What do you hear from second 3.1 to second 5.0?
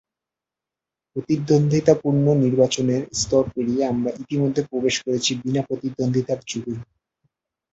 স্তর পেরিয়ে আমরা ইতিমধ্যে প্রবেশ